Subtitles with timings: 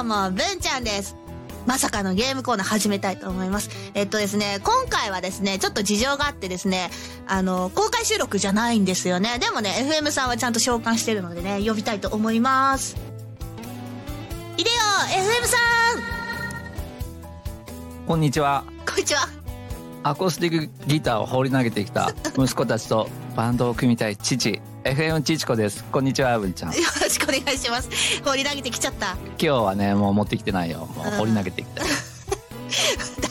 [0.00, 1.14] どうも、文ちゃんです。
[1.66, 3.68] まさかのゲームコーナー始めたいと思います。
[3.92, 6.90] えっとですね、今回はですね、ちょっと事情があってですね、
[7.26, 9.38] あの、公開収録じゃないんですよね。
[9.38, 12.96] でもね、FM さんはちゃんと召喚してるのでね、呼びたいと思います。
[14.56, 14.76] いでよ
[15.10, 15.58] !FM さ
[18.06, 18.60] こんにちは。
[18.60, 19.28] んこんにちは。
[20.02, 25.84] アコースティックギターを放り投げてきた息子たちとバンドを組みたい父、FM ちちこです。
[25.84, 26.72] ここんにちは、文ちゃん。
[26.72, 27.90] 今よろしくお願いします。
[28.24, 29.14] 放り投げてきちゃった。
[29.38, 30.88] 日はね、もう持ってきてないよ。
[30.96, 31.82] もう放り投げてきた。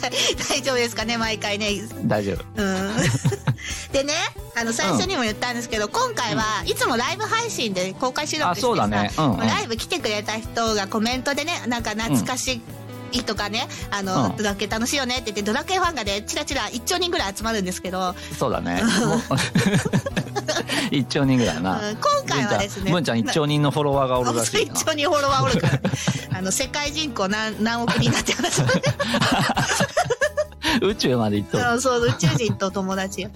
[0.00, 0.10] 大
[0.48, 1.82] 大丈夫ですかね毎回ね。
[2.04, 2.44] 大丈夫。
[2.54, 2.96] うん。
[3.92, 4.14] でね、
[4.56, 9.10] あの、最初にも言ったんですけど、今回はいつもライブ配信で公開収録あ、してさ、そうだね。
[9.18, 9.38] うん、うん。
[9.40, 12.60] ライブ来てくれた人がコメントでね、なんか懐かし
[13.12, 18.82] いとかね、あの、うんドラクエ楽しいよねって言って、ドラクエファンがね、チラチラ1兆人ぐらい集まるんですけど、そうだね。
[18.82, 19.20] もう
[20.90, 21.80] 一兆人ぐらいな。
[21.90, 24.84] うん今回はですね文ちゃん文ちゃん一兆人のフォロワーがおるらしいな1。
[24.84, 25.80] 兆人フォロワーおるから、
[26.38, 28.62] あの、世界人口何何億人だって話。
[30.82, 31.64] 宇宙まで行っとる。
[31.64, 33.30] そうそう、宇宙人と友達よ。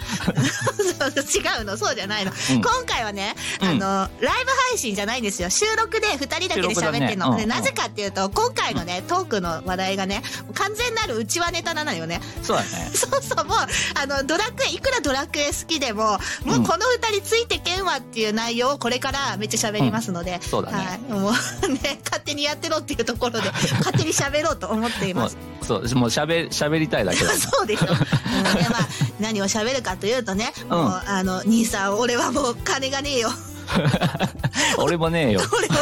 [0.93, 2.33] そう違うの、そうじゃないの。
[2.33, 3.81] うん今回はね、うんあの、
[4.21, 5.51] ライブ配信じゃないんですよ。
[5.51, 7.35] 収録で二人だけで喋ってんの。
[7.37, 10.23] ねうんなぜかっていうと、今回のね、トークの話題がね、
[10.55, 12.21] 完全なる内輪ネタなのよね。
[12.43, 12.91] そうだね。
[12.95, 13.57] そうそう、もう、
[13.95, 20.99] あの、ドラクエ、いくらドラクエ好きでも、もうこの二人ついてけんわっていう内容をこれからめっちゃ喋りますので、そうだねはい。
[20.99, 21.33] もう
[21.73, 27.33] ね、勝手にやってろっていうところで、勝手に喋ろうと思っています。、そう、もう喋、りたいだけだ。
[27.35, 27.87] そうでしょ。
[27.87, 28.89] うん、で、まあ、
[29.21, 33.31] 何を喋るかというとね、もう、あの、兄さん、俺はもう金がねえよ。
[34.79, 35.41] 俺もねえよ。
[35.57, 35.75] 俺も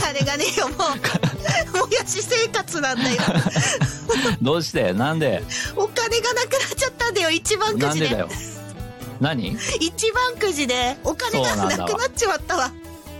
[0.00, 0.76] 金がねえよ、もう。
[1.76, 3.16] もやし生活なんだよ。
[4.40, 4.92] どうして？
[4.92, 5.42] なんで？
[5.74, 7.86] お金がなくなっちゃったんだよ、一番くじで。
[7.88, 8.28] なんでだよ？
[9.20, 9.56] 何？
[9.80, 12.70] 一番くじで、お金がなくなっちまったわ。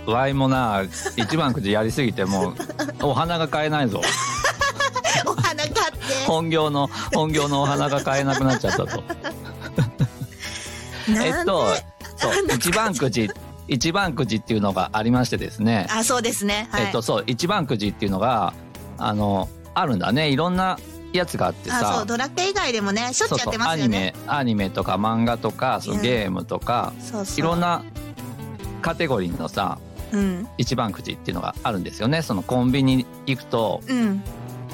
[0.05, 0.83] ワイもな、
[1.17, 2.55] 一番くじやりすぎてもう、
[3.01, 4.01] お花が買えないぞ。
[5.25, 6.25] お花買って。
[6.25, 9.03] 本業の、本業のお花が買えなくなっちゃったと。
[11.09, 11.67] えっと、
[12.17, 13.29] そう、一番くじ、
[13.67, 15.87] 一番くじっていうのがありましてですね。
[15.89, 16.67] あ、そうですね。
[16.71, 16.85] はい。
[16.85, 18.53] えっと、そう、一番くじっていうのが、
[18.97, 20.29] あの、あるんだね。
[20.29, 20.79] いろんな
[21.13, 22.05] やつがあってさう、。
[22.07, 24.13] ドラクエ以外でもね、しょっちゅうやってそうそう、アニますよね。
[24.15, 27.39] メ、アニメとか漫画とか、そのうんゲームとか、そうそう。
[27.39, 27.59] いろん。
[27.59, 27.83] な
[28.81, 29.79] カテゴリーのさ、
[30.11, 30.47] うん。
[30.57, 32.21] 一番くじっていうのがあるんですよね。
[32.21, 34.23] そのコンビニ行くとうん。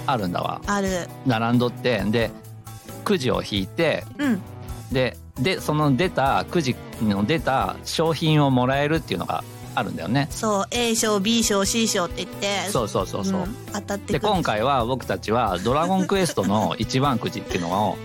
[0.06, 0.62] あるんだわ。
[0.68, 1.08] ある。
[1.26, 2.32] 並んどって、で、
[3.04, 4.42] くじを引いて、うん。
[4.92, 9.44] で、で、その出た、くじの出た商品をもらえるっていうのが
[9.76, 10.28] あるんだよね。
[10.30, 12.70] そう、A 賞、B 賞、C 賞って言って。
[12.70, 13.42] そうそうそうそう。
[13.42, 17.98] ん当たってで、今回は僕たちはドラゴンクエストの一番くじっていうのを、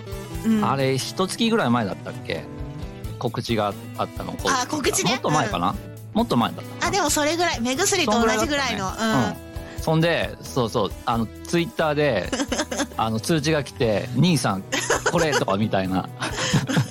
[0.47, 2.45] うんあれ、一月ぐらい前だったっけ？
[3.19, 4.35] 告知があったの。
[4.47, 5.75] あ告知ねもっと前かな、
[6.15, 8.91] もっと前だったあ、でもそれぐらい、目薬と同じぐらいの。
[8.93, 8.97] ね
[9.77, 9.83] うん。
[9.83, 12.31] そんで、そうそう、あの、ツイッターで、
[12.97, 14.65] あの、通知が来て、兄さん、
[15.11, 16.09] これとかみたいな。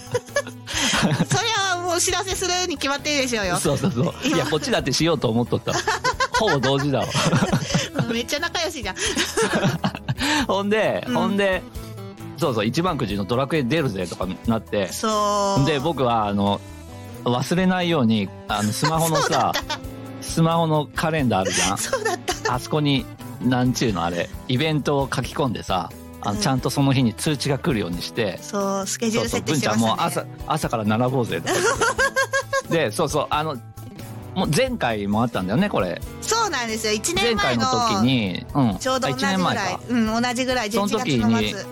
[1.05, 1.13] うん。
[1.25, 3.57] それはもうお知らせするに決まってるでしょうよ。
[3.57, 4.27] そうそうそう。
[4.27, 5.77] いや、こっちだってしようと思っとったわ。
[6.39, 7.05] ほぼ同時だわ。
[7.05, 8.95] うんめっちゃ仲良しじゃん。
[10.47, 11.61] ほんで、うんほんで、
[12.37, 15.65] そうそう、一番くじのドラクエ出るぜとかなって、そう。
[15.65, 16.61] で、僕は、あの、
[17.25, 19.51] 忘れないように、あの、スマホのさ、
[20.21, 22.53] スマホのカレンダーあるじゃんそうだった。
[22.53, 23.05] あそこに、
[23.41, 25.89] なんちゅうのあれ、イベントを書き込んでさ、
[26.27, 30.27] あうんのちゃんとその日に通知が来るようにして、そう、スケジューそうそう、ル設定文ちゃんしてましたね。
[30.27, 31.65] もう朝、朝から並ぼうぜとか言っ
[32.69, 32.77] て。
[32.89, 33.55] で、そうそう、あの、
[34.35, 36.01] もう前回もあったんだよね、これ。
[36.21, 36.93] そうなんですよ。
[36.93, 38.03] 1前年前回の時の。
[38.03, 38.77] に、うん。
[38.77, 39.71] ちょうどあ1同じぐら年前か。。
[39.71, 40.69] いうん、同じぐらい。
[40.69, 41.65] 11その時月のに末。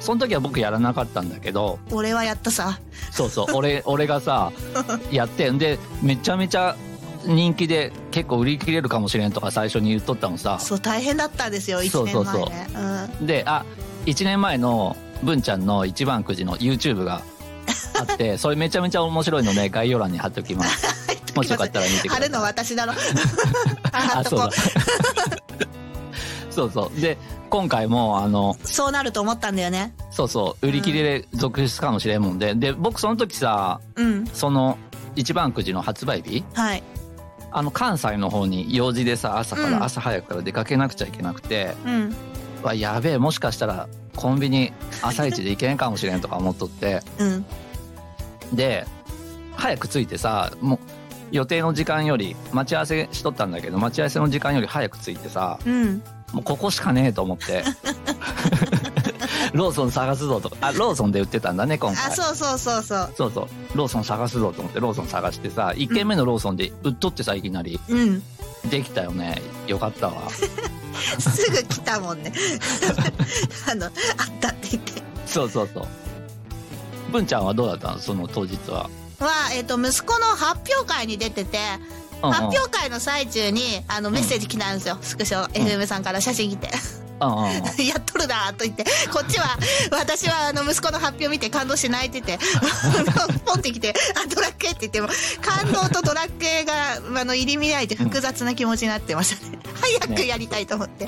[0.00, 2.78] その時は僕やらなかったんだけど、俺はやったさ。
[3.10, 4.52] そうそう、俺、 俺がさ、
[5.10, 6.76] やって、んで、めちゃめちゃ
[7.26, 10.58] 人気で結構売り切れるかもしれんとか最初に言っとったのさ。
[10.60, 12.66] そう、大変だったんですよ、1年そうそうそう前ね。
[13.20, 13.26] うん。
[13.26, 13.64] で、あ、
[14.06, 17.22] 1年前の文ちゃんの一番くじの YouTube が
[17.98, 20.86] あって、 それめちゃめちゃ面白いので概要欄に貼っておきます。
[21.34, 22.20] もしよかったら見てください。
[22.22, 22.94] 貼るの私だろ。
[23.92, 24.50] あそうだ。
[26.50, 27.00] そうそう。
[27.00, 27.18] で、
[27.50, 28.66] 今回も、あの、う。
[28.66, 29.94] そうなると思ったんだよね。
[30.10, 34.26] そうそう、売り切れ続出かもしれんもんで、で、僕その時さ、うん。
[34.32, 34.78] その、
[35.14, 36.82] 一番くじの発売日はい。
[37.52, 42.16] あの、関西の方に用事でさ、朝かうんら、朝早くから出かけなくちゃいけなくて、うん。
[42.66, 44.72] わ、やべえ、もしかしたら、コンビニ
[45.02, 47.46] 朝一で行けんかもしれんとか思っとって、うん。
[48.52, 48.86] で、
[49.54, 50.78] 早く着いてさ、もう、
[51.32, 56.02] 予定の時間より、待ち合わせしとったんだけど、待ち合わせの時間より早く着いてさ、うん。
[56.32, 57.64] もうここしかねえと思って。
[59.56, 62.16] ローソン探すぞとか、あ、ローソンで売ってたんだね、今あ、回。
[62.16, 63.14] そうそうそうそう。
[63.16, 63.48] そうそう。
[63.74, 67.80] ローソン探すぞと思って、ローソン探してさ、1軒目のローソンで売っとってさ、いきなり。
[67.88, 68.22] うん。
[68.68, 69.40] できたよね。
[69.66, 70.14] よかったわ。
[71.20, 72.32] すぐ来たもんね
[73.70, 73.92] あのあっ
[74.40, 75.86] たって言ってそうそうそう
[77.12, 77.98] 文ちゃんはどうだったの？
[77.98, 78.88] その当日は、
[79.20, 81.58] は、えっと息子の発表会に出てて
[82.22, 87.05] うんうん、発表会の最中にあのメッセージ来たんですよ、スクショ FM さんから写真来てうんうんうん
[87.82, 89.56] やっとるなと言ってこっちは
[89.90, 92.38] 私はあの息子の発表見て感動して泣いてて
[93.44, 95.08] ポンってきて「あドラッケー」って言っても
[95.40, 99.58] 感動とドラッケーがあの入り乱れて複雑な気持ちになってましたね。
[99.80, 101.06] 早くやりたいと思って、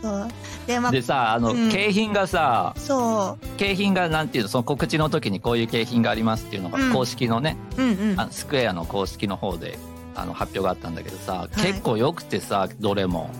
[0.00, 0.28] そう。
[0.66, 1.70] でまあでさあの、うん。
[1.70, 6.92] 景品がさそ景品がなんていうのその告知の時にこういう景品がありますっていうのがうん。
[6.92, 8.20] 公式のね、ううんうん。
[8.20, 9.78] あスクエアの公式の方で
[10.14, 11.60] あの発表があったんだけどさ、い。
[11.60, 13.30] 結構よくてさどれも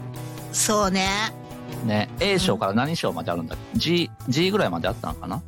[0.56, 1.32] そうね。
[1.84, 2.08] ね。
[2.18, 5.42] A 賞から何賞まであるんだっけ？G, G ぐらいまであったのかな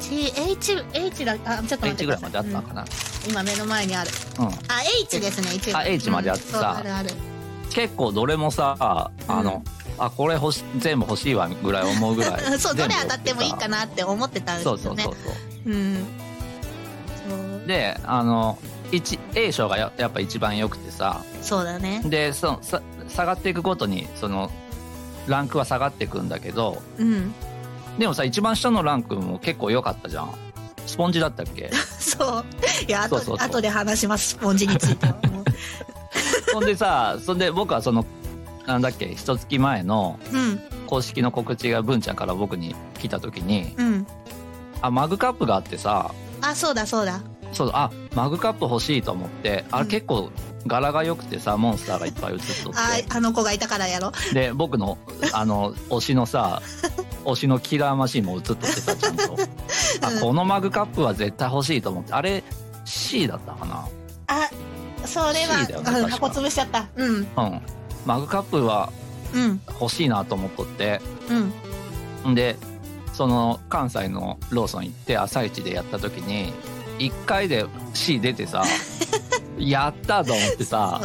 [0.00, 3.30] ？GH H だあちょっと待って H ぐらいまであったのかな、うん。
[3.30, 4.10] 今目の前にある。
[4.38, 4.46] うん。
[4.46, 4.50] あ
[5.02, 6.58] H ですね一応あ H まであってさ。
[6.58, 6.62] うん。
[6.62, 7.10] そうあるある。
[7.70, 9.62] 結構どれもさあの、
[9.98, 12.40] あこれ欲し全部欲しいわぐらい思うぐらい。
[12.58, 15.02] そうどれ当たってもいいかなって思ってたんですそよね。
[15.02, 15.72] うそうそうそう。
[15.72, 16.06] うん。
[17.28, 18.58] そうであの
[18.92, 21.22] 1- A 賞がややっぱ一番良くてさ。
[21.42, 22.02] そうだね。
[22.04, 22.80] でそのさ
[23.16, 24.50] 下がっていくごとにその
[25.26, 27.34] ランクは下がっていくんだけどうん
[27.98, 30.30] でもさ一番下のランクも結構良かったじゃん。
[30.86, 31.70] スポンジだったっけ？
[31.98, 32.44] そう。
[32.86, 35.44] いやあとで話しますスポンジについてはも
[36.52, 38.04] そんでさそんで僕はその
[38.66, 40.18] なんだっけ一月前の
[40.86, 44.06] 公式の告知が文ちゃんから僕に来た時にうん。
[44.82, 46.10] あマグカップがあってさ
[46.42, 47.20] あそうだそうだ。
[47.52, 49.88] そうあマグカップ欲しいと思ってあうん。
[49.88, 50.30] れ結構
[50.66, 54.12] 柄が良くてさモンスターがいっぱい映っとっあてあの子がいたからやろ。
[54.32, 54.98] で僕の
[55.32, 56.62] あの推しのさ
[57.24, 59.36] 推しのキラーマシンも映っとってさちゃんと。
[60.02, 62.12] あこのマグカップは絶対欲しいと思って。
[62.12, 62.42] あれ
[62.84, 63.88] C だったかな？
[64.28, 64.48] あ
[65.04, 66.86] それは C だよねうん箱潰しちゃった。
[66.96, 67.16] うん。
[67.16, 67.26] うん。
[68.04, 68.92] マグカップは
[69.34, 69.60] うん。
[69.80, 71.00] 欲しいなと思っとって。
[72.24, 72.32] うん。
[72.32, 72.56] んで
[73.12, 76.52] その関西のローソン行って朝一でやった時に
[76.98, 77.64] 1回で
[77.94, 78.62] C 出てさ
[79.58, 81.00] やったと思ってさ。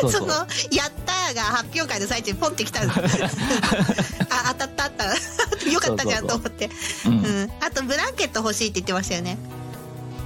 [0.00, 0.12] そう。
[0.12, 0.34] その
[0.70, 2.84] 「やった!」が発表会の最中にポンってきた あ
[4.52, 5.04] 当たったあった。
[5.70, 6.70] よかったじゃんと思って。
[7.06, 7.12] うん。
[7.12, 7.50] うん。
[7.60, 9.38] あとブランケット欲しいって言ってましたよね。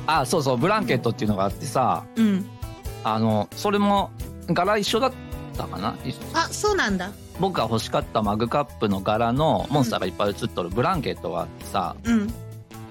[0.07, 2.05] あそうそうブランケットっていうのがあってさ。
[2.17, 2.49] うん。
[3.05, 4.11] あのそれも
[4.47, 5.13] 柄一緒だっ
[5.57, 5.95] たかな？
[6.33, 7.11] あそうなんだ。
[7.41, 11.97] 僕が欲しかったマグカップの柄のモンスターがいっぱい写っとるブランケットがあってさ。
[12.05, 12.35] うん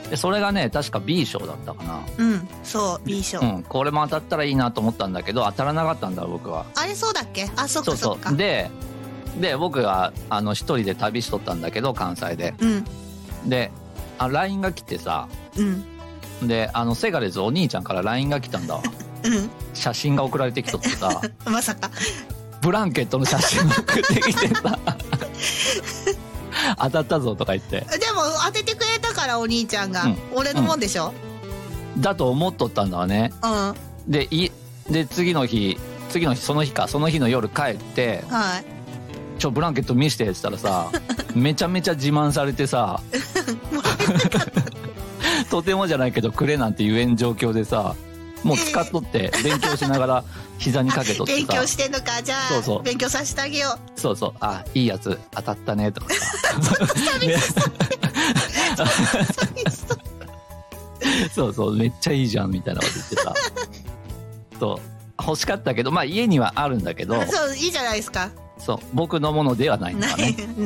[0.10, 2.02] でそれがね確か B 賞だったかな。
[2.18, 6.66] うんそう B 賞、うんこれも当たったらいいなと思ったんだけど当たらなかったんだ僕は。
[6.76, 7.50] あれそうだっけ？
[7.56, 8.30] あそっそうそかそっか。
[8.32, 8.70] うで
[9.40, 12.54] で僕があの一人で旅しとったんだけど関西で。
[12.60, 12.86] うん。
[13.50, 13.72] で
[14.20, 15.28] あ LINE が来てさ。
[15.58, 16.48] うん。
[16.48, 18.82] であのセガレズお兄ちゃんから LINE が来たんだわ。
[19.26, 19.50] うん。
[19.74, 21.22] 写真が送られてきとってさ。
[21.50, 21.90] まさか。
[22.62, 24.80] ブランケットの写真が送ってきてさ
[26.80, 27.82] 当たったぞとか言って。
[27.82, 30.18] でも当ててくれたからお兄ちゃんが、うん。
[30.34, 31.14] 俺のもんでしょ？
[31.98, 33.32] だと思っとったんだわね。
[33.44, 33.76] うん、は
[34.08, 34.50] でい
[34.90, 35.78] で次の日
[36.10, 36.88] 次の日その日か。
[36.88, 40.90] その日の夜帰ってい「ちょブランケット見せて」って言ったらさ
[41.36, 43.00] めちゃめちゃ自慢されてさ
[45.50, 47.96] とてもじゃないけどくれなんて言えん状況でさ
[48.44, 50.24] もう使っとって勉強しながら
[50.58, 51.38] 膝にかけとってさ。
[51.38, 52.22] 勉強してんのか。
[52.24, 52.84] じゃあそうそう。
[52.84, 54.00] 勉強させてあげよう。
[54.00, 54.34] そうそう。
[54.40, 56.08] あいいやつ当たったねとか
[61.34, 61.54] そう。
[61.54, 61.78] そう。
[61.78, 63.34] めっちゃいいじゃんみたいなこと言ってさ。
[64.60, 64.80] そう。
[65.26, 67.22] 欲しかったけどまあ家にはあるんだけど。
[67.26, 68.32] そういいじゃないですか。
[68.58, 68.80] そう。
[68.94, 70.64] 僕のものではないんだない、ねう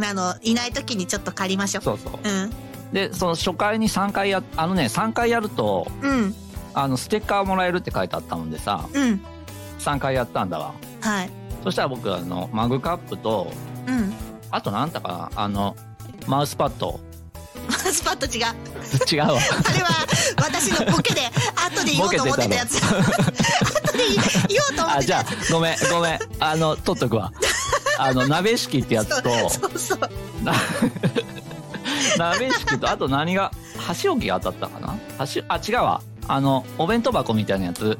[0.00, 0.04] ん。
[0.04, 1.84] あのいない時にちょっと借りましょう。
[1.84, 2.12] そうそう。
[2.22, 2.50] うん。
[2.92, 6.34] でその初回に3回やあのね3回やるとうん
[6.76, 9.20] あのステッカーもらえるって書いてあったもんでさうん。
[9.78, 10.74] 3回やったんだわ。
[11.00, 11.30] はい。
[11.64, 13.50] そしたら僕あのマグカップと
[13.88, 14.12] うん。
[14.50, 15.74] あと何だかなあの
[16.26, 17.00] マウスパッド。
[17.70, 18.44] スパッと違う。
[19.10, 19.40] 違うわ。
[19.68, 19.88] あれは
[20.36, 21.22] 私のボケで
[21.56, 22.76] 後で言おうと思ってたやつ。
[22.76, 24.04] 後で
[24.48, 26.18] 言おうと思ってたやあじゃあごめんごめん。
[26.40, 27.32] あの取っとくわ。
[27.98, 30.44] あの鍋敷ってやつとつそうそう。
[30.44, 30.52] な
[32.18, 34.94] 鍋敷とあと何が箸置きが当たったかな？
[35.16, 37.98] 箸あ違うわあのお弁当箱みたいなやつ。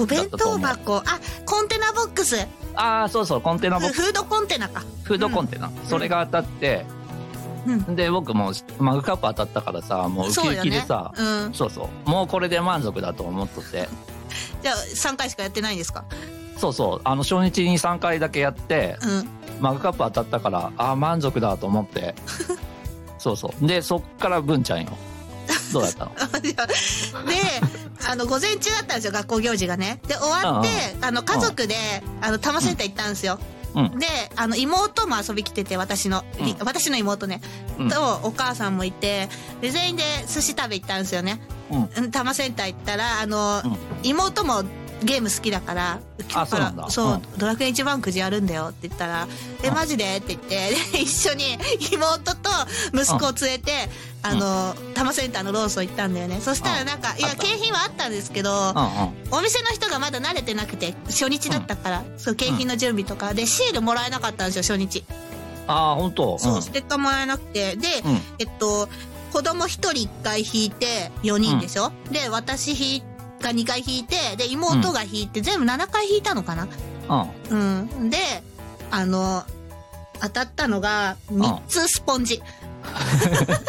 [0.00, 0.96] お弁当箱？
[0.98, 1.02] あ
[1.44, 2.36] コンテナボックス。
[2.74, 4.02] ああそうそうコンテナボックス。
[4.02, 4.82] フードコンテナか。
[5.02, 6.86] フードコンテナ、それが当たって、
[7.66, 7.96] うん。
[7.96, 11.12] で僕もうマグカップ当たったからさもうウキウキでさ。
[11.16, 11.52] うん。
[11.54, 12.08] そうそう。
[12.08, 13.88] もうこれで満足だと思っとって。
[14.62, 16.04] じゃあ3回しかやってないんですか？
[16.56, 17.00] そうそう。
[17.04, 18.96] あの初日に3回だけやって。
[19.02, 19.28] うん。
[19.60, 22.14] マグカップ当たったからああ満足だと思って。
[23.18, 23.66] そうそう。
[23.66, 24.96] でそっから文ちゃんよ
[25.72, 26.40] どうだったの。
[26.40, 26.54] で
[28.04, 30.00] あの、午前中だったんですよ、学校行事がね。
[30.06, 30.68] で、終わって、
[31.00, 31.74] あの、家族で、
[32.20, 33.38] あの、多摩センター行ったんですよ。
[33.74, 33.98] うん。
[33.98, 36.56] で、あの、妹も遊び来てて、私の、うん。
[36.66, 37.40] 私の妹ね、
[37.78, 37.88] うん。
[37.88, 39.28] と、お母さんもいて、
[39.60, 41.40] で、全員で寿司食べ行ったんですよね。
[41.70, 41.82] うん。
[41.82, 43.76] うん多摩センター行ったら、あの、うん。
[44.02, 44.64] 妹も
[45.04, 46.00] ゲーム好きだから、
[46.34, 46.90] あそうなんだ。
[46.90, 47.22] そう、うん。
[47.38, 49.26] ドラクエ一番くじやるんだよって言ったら、
[49.62, 50.16] え、マジで？
[50.16, 51.58] って言って、で 一緒に
[51.92, 52.50] 妹と
[52.94, 53.90] 息子を連れて、
[54.22, 56.40] あの、多摩センターのローソン行ったんだよね。
[56.40, 59.38] そしたらなんか、いや、景品はあったんですけど、うんうん。
[59.38, 65.04] お店の人がまだ慣れてなくて、初日だったから、そう、景品の準備とか、で、シールもらえなかったんですよ、初日。
[65.66, 66.38] ああ本当。
[66.38, 68.20] そう、ステッカーもらえなくて、で、うん。
[68.38, 68.88] えっと、
[69.32, 73.02] 子供一人一回引いて4人でしょ、で、私引い
[73.42, 76.68] が2回引いて、で、妹が引いて、全部7回引いたのかな？
[77.50, 77.90] うん。
[78.00, 78.10] うん。
[78.10, 78.16] で、
[78.90, 79.44] あの、
[80.20, 82.40] 当たったのが、3つスポンジ。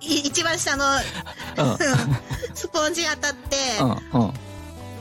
[0.00, 0.84] い一番下の、
[2.54, 4.32] スポンジ当たって、うん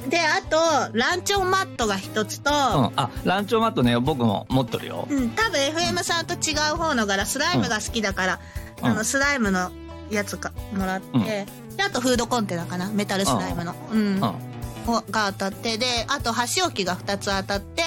[0.04, 0.10] うん。
[0.10, 0.58] で、あと、
[0.94, 2.56] ランチョンマットが一つと、うん。
[2.96, 5.08] あランチョンマットね僕も持ってるよ。
[5.10, 8.40] うん、多分 FM さんと違う方の柄、スライムが好きだから、
[8.82, 9.72] うんあの、スライムの
[10.10, 11.20] やつか、もらって、う
[11.64, 13.76] んで、あとフードコンテナかな、メタルスライムの。
[13.92, 14.20] うん。
[14.20, 17.84] が当たって、で、あと箸置きが2つ当たって、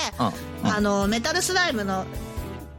[0.63, 2.05] うんあの、メタルスライムの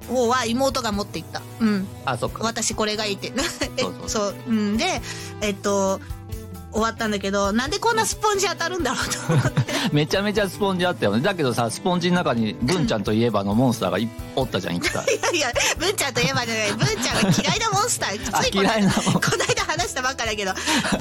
[0.08, 1.41] 方は妹が持っていった。
[1.60, 1.88] うん。
[2.06, 3.34] あそっか私これがいいって。
[3.77, 4.36] えそうそう そう。
[4.48, 4.77] うん。
[4.77, 5.01] で、
[5.41, 6.00] えっと、
[6.71, 9.71] 終わったんだけど、なんでこんなスポンジ当たるんだろうと思って。
[9.91, 18.29] めちゃめちゃスポンジあったよねだけどさスポンジの中に文ちゃんといえばのモンスターがいおったじゃん一回 いやいや、文ちゃんといえばじゃない、文ちゃんが嫌いなモンスター。
[18.31, 20.53] あついこの間嫌いなモンこの間話したばっかだけど、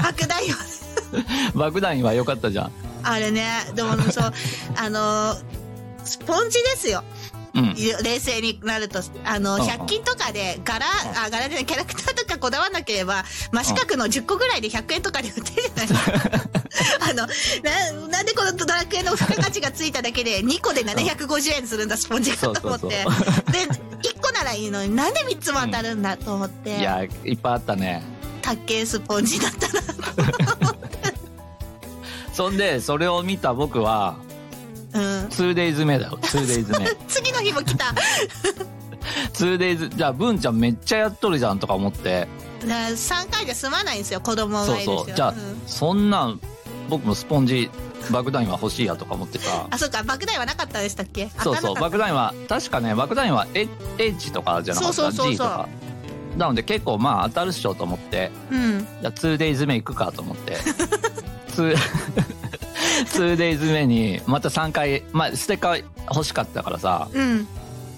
[0.02, 0.44] 白大
[1.54, 1.58] 王。
[1.58, 2.72] 爆弾は良かったじゃん
[3.02, 4.32] あれね、でもそう、
[4.76, 5.60] あのー
[6.04, 7.04] スポンジですよ。
[7.54, 10.86] うん冷静になると、あの、うんうん100均とかで柄、
[11.24, 16.50] あ、柄でキャラクターとかこだわらなければ、真四角の10個ぐらいで100円とかで売ってるじゃない
[17.10, 17.26] あの、
[18.02, 22.88] な、なんでこのドラクエの付加価値がついただけで2個で750円するんだ、スポンジがと思って。
[22.88, 26.78] で、1個ならいいのになんで3つも当たるんだと思って。
[26.78, 28.02] いやいっぱいあったね
[28.42, 29.80] 卓球スポンジだったな。
[32.32, 34.29] そんでそれを見た僕はうん。
[34.92, 36.18] 2days 目だよ。
[36.22, 36.88] 2days 目。
[37.08, 37.94] 次の日も来た。
[39.34, 42.28] 2days じゃあ文ちゃんめっちゃやっとるじゃんとか思って。
[42.66, 45.04] な3回じゃ済まないんですよ、子供そうがいるんですよ。
[45.06, 45.34] そうじゃあ、ん。
[45.66, 46.40] そんなん
[46.88, 47.70] 僕もスポンジ
[48.10, 51.30] 爆弾は欲しいやとか思ってさあ、そうか、爆弾はなかったでしたっけ？
[51.42, 51.74] そうそう。
[51.76, 53.46] 爆弾は確かね爆弾は
[53.98, 54.94] H とかじゃなかった？
[54.94, 55.32] そうそうそうそう。
[55.32, 55.68] G とか。
[56.36, 58.30] なので結構まあ当たるっしょと思って。
[58.50, 58.86] うん。
[59.00, 60.56] じゃあ 2days 目行くかと思って。
[61.56, 61.76] 2
[63.06, 67.46] 2days 目にまた3回まあステッカー欲しかったからさうん。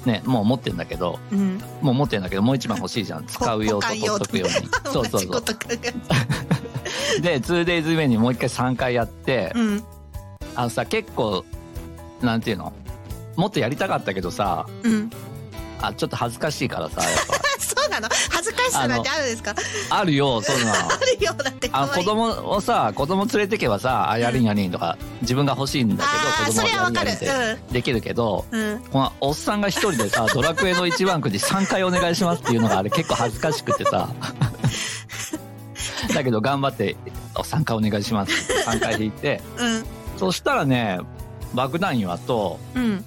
[0.05, 1.61] ねもう持ってんだけどうん。
[1.81, 5.43] もう持ってんだけどもう一番欲しいじゃん 使う用と取っとくように そうそうそう
[7.23, 9.85] で 2days 目にもう一回3回やって、うん。
[10.55, 11.45] あのさ結構
[12.21, 12.73] なんていうの？
[13.37, 15.11] もっとやりたかったけどさうん。
[15.81, 17.42] あちょっと恥ずかしいからさやっそう
[18.01, 18.15] なの？
[18.31, 19.55] 恥ずかしさなんてあるんですか？
[19.55, 19.63] ぱ
[19.99, 20.73] あるよそんなの。
[20.93, 21.71] あるよ、だって。
[21.73, 26.11] あ子供をさ子供連れてけばさあやりんやりんとか自分が欲しいんだけ
[26.47, 28.81] ど子供はやりんやりんってできるけど、うん。
[28.91, 34.09] このおっさんが一人でさドラクエの一番くじ3回お願いしますっていうのがあれ 結構恥ずかしくてさ。
[36.15, 36.97] だけど頑張って
[37.35, 39.41] 「3回お願いします」って3回引いて。
[39.59, 39.85] うん。
[40.19, 41.01] そしたらね
[41.55, 43.05] 爆弾岩とうん。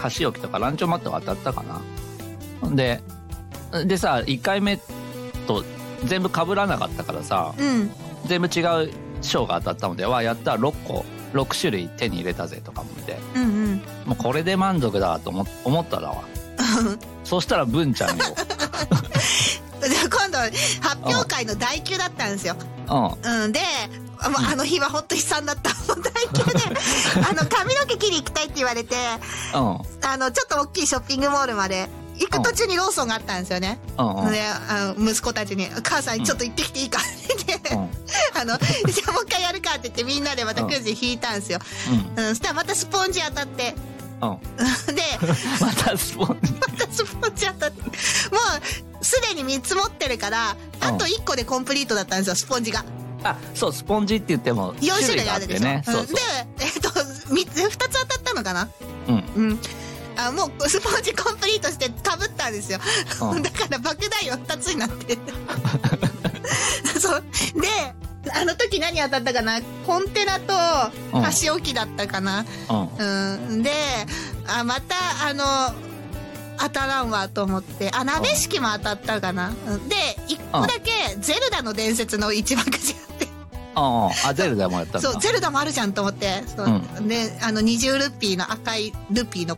[0.00, 1.62] 菓子置きとかランチョンマットが当たったか
[2.62, 2.70] な。
[2.74, 3.00] で
[3.84, 4.78] でさ1回目
[5.46, 5.64] と
[6.04, 7.90] 全部被らなかったからさうん。
[8.26, 13.42] 全部違う賞が当たったのではやったら6個6種類手に入れたぜとか思ってうん。
[13.42, 13.76] うん。
[14.06, 16.24] もうこれで満足だと思思っただわ
[17.24, 18.24] そしたら文ちゃんよ
[19.80, 22.56] で今度、発表会の代休だったんですよ。
[22.88, 23.52] うんうん。
[23.52, 23.60] で、
[24.18, 25.70] あの日は本当悲惨だった。
[25.94, 26.60] もう代休で、
[27.28, 28.96] あの、髪の毛切り行きたいって言われて、
[29.54, 33.78] うんあの、ちょっと大きいショッピングモールまで、行く途中にローソンがあったんですよね。
[33.98, 34.14] うん。
[34.24, 37.00] うんで、あの、息子たちに、母さんちょっと行ってきていいか？
[37.00, 37.02] っ
[37.36, 37.78] て言って、うん。
[38.40, 41.58] あの、じゃあもう一回やるかって言ってみんなでまたくじ引いたんですよ。
[42.16, 43.74] うん、そしたらまたスポンジ当たって、
[44.20, 44.30] うん。
[44.30, 44.38] うん
[44.94, 45.02] で、
[45.60, 46.52] またスポンジ。
[46.58, 47.90] またスポンジ当たって、も
[49.00, 52.84] う、すでに3つ持ってるから、あと1個でコンプリートだったんですよ、スポンジが。
[53.24, 55.64] あそうスポンジって言っても4種類あるでしょ？
[55.64, 55.82] ね。
[55.84, 56.04] そうう。
[56.04, 56.06] ん。
[56.06, 56.14] で、
[56.60, 58.68] えっと、3つ、2つ当たったのかな？
[59.08, 59.14] うん。
[59.36, 59.60] うん。
[60.18, 61.94] あ、もう、スポンジコンプリートして被っ
[62.36, 62.80] たんですよ。
[63.22, 65.14] うん だから、爆弾は2つになって。
[65.14, 65.20] る。
[67.00, 67.24] そう。
[67.60, 67.94] で、
[68.34, 69.60] あの時何当たったかな？
[69.86, 70.52] コンテナと
[71.12, 71.22] うん。
[71.22, 73.38] 箸置きだったかな、うん。
[73.48, 73.70] うん、で、
[74.46, 74.96] あ、また、
[75.28, 75.74] あの、
[76.58, 79.54] 当たらんわと思って、あ、鍋敷きも当たったかな？
[79.68, 79.88] うん。
[79.88, 79.96] で、
[80.26, 83.38] 一個だけ、ゼルダの伝説の一番くじあって、うんうん
[84.24, 85.08] あゼルダもやったんだ。
[85.12, 86.42] そう、ゼルダもあるじゃんと思って。
[86.56, 87.08] そう。
[87.08, 89.56] で、あの、20ルピーの赤いルピーの、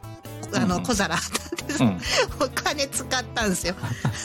[0.54, 1.20] あの、小皿あっ
[1.56, 1.82] たんです。
[1.82, 2.00] うん
[2.40, 3.74] お金使ったんですよ。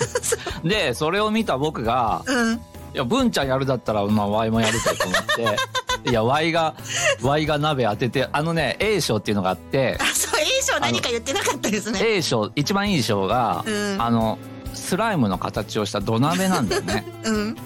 [0.64, 2.54] でそれを見た僕がうん。
[2.94, 5.58] 「いや文ちゃんやるだったらまあワイもやるか」と思って
[6.10, 6.76] いやワイが
[7.22, 12.00] ワイが鍋当ててあのね A 賞っていうのがあってあ、そう、A 賞何か言ってなかったですね。
[12.02, 14.38] A 賞一番いい賞が、うんあの
[14.74, 17.58] スライムの形をした土鍋なんだよね うん。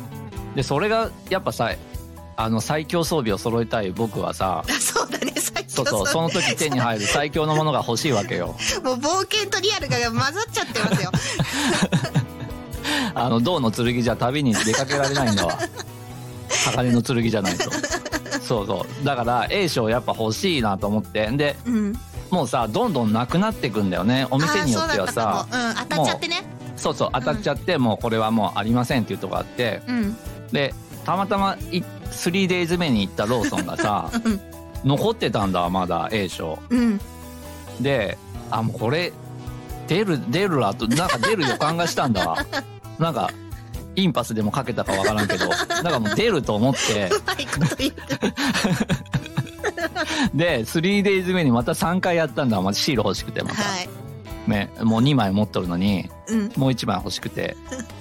[0.55, 1.71] でそれがやっぱさ
[2.37, 5.18] あの最強装備を揃えたい僕はさあ、そうだ
[5.69, 8.47] そう強そうその時手に入る最強のものが欲しいわけよ。
[8.83, 11.11] もう冒険とリアルが混ざっちゃってますよ。
[13.13, 15.57] あの銅の剣じゃ旅に出かけられないんだわ。
[16.75, 17.69] 鋼の剣じゃないと。
[18.41, 19.05] そうそう。
[19.05, 21.27] だから A 賞やっぱ欲しいなと思って。
[21.31, 21.99] でうん。
[22.31, 24.27] もうさどんどんなくなってくんだよね。
[24.31, 25.45] お店によってはさ。
[25.51, 26.43] ううん、当たっちゃってね。
[26.75, 29.81] そうそう当たっちゃって、もうこれはもうありませんっていうとこあって。
[29.87, 30.17] うん。
[30.51, 30.73] で
[31.05, 34.41] たまたまい 3days 目に行ったローソンがさうん。
[34.83, 36.99] 残ってたんだわまだ A 賞うん。
[37.81, 38.17] で
[38.51, 39.13] あもうこれ
[39.87, 42.45] 出る出るらとなんか出る予感がしたんだわ
[42.99, 43.31] なんか
[43.95, 47.09] インパスでもかけたかわからんけどなんかもう出ると思って。
[50.33, 53.89] で 3days 目にまた3回やったんだわまたシール欲しくてまた、はい。
[54.47, 56.51] ね、もう2枚持っとるのにうん。
[56.55, 57.55] もう1枚欲しくて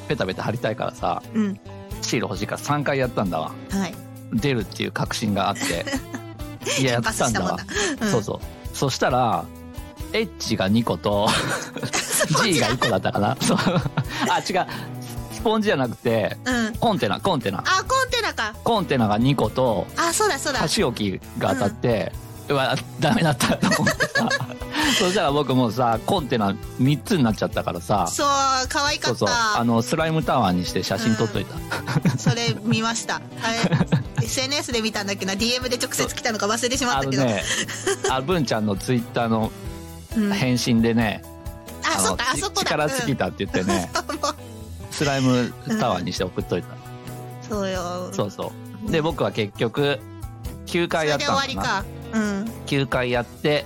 [0.08, 1.61] ペタペタ貼りたいからさうん。
[2.02, 3.94] シール欲しいから3回やったんだわはい。
[4.32, 5.85] 出るっていう確信があって
[6.81, 7.57] いややってたんだわ。
[8.01, 8.11] うん。
[8.11, 8.77] そうそう。
[8.77, 9.45] そしたら
[10.13, 11.29] H が2個と
[12.43, 12.69] G が。
[12.69, 13.37] 1個だったかな。
[13.41, 13.59] そう。
[14.31, 14.67] あ違う。
[15.33, 16.75] スポンジじゃなくてうん。
[16.75, 17.59] コンテナコンテナ。
[17.61, 18.55] あ、コンテナか。
[18.65, 20.59] コンテナが2個とあ、そうだそうだ。
[20.59, 22.13] 箸置きが当たって、
[22.49, 24.29] うわダメだったと思ってさ
[24.99, 28.26] そしたら僕もうさコンテナ3つになっちゃったからさそう、
[28.69, 29.35] 可愛かそうった。
[29.55, 33.17] そうあのスライムタワーにして写真撮っといた、それ見ました。
[33.17, 33.21] あ
[34.19, 37.23] れ、 SNS で見たんだっけな、DM で直接来たのか忘れてしまったけど。
[37.23, 37.43] あのね
[38.11, 39.52] あ文ちゃんのツイッターの
[40.17, 41.23] うん、返信でね、
[41.84, 42.63] あ、そのっか、あそこだ。
[42.63, 43.91] 力尽きたって言ってね、
[44.91, 46.75] スライムタワーにして送っといた、
[47.49, 48.11] そうよ。
[48.13, 48.52] そうそ
[48.87, 49.99] うで僕は結局
[50.67, 51.84] 9回やったのかなそれで終わりか。
[52.13, 52.45] うん。
[52.67, 53.65] 9回やって、